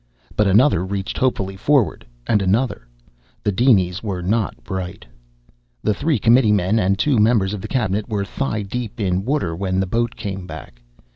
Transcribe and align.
But 0.35 0.47
another 0.47 0.83
reached 0.83 1.19
hopefully 1.19 1.55
forward, 1.55 2.07
and 2.25 2.41
another. 2.41 2.87
The 3.43 3.51
dinies 3.51 4.01
were 4.01 4.23
not 4.23 4.63
bright. 4.63 5.05
The 5.83 5.93
three 5.93 6.17
committeemen 6.17 6.79
and 6.79 6.97
two 6.97 7.19
members 7.19 7.53
of 7.53 7.61
the 7.61 7.67
cabinet 7.67 8.09
were 8.09 8.25
thigh 8.25 8.63
deep 8.63 8.99
in 8.99 9.25
water 9.25 9.55
when 9.55 9.79
the 9.79 9.85
boat 9.85 10.15
came 10.15 10.47
back. 10.47 10.81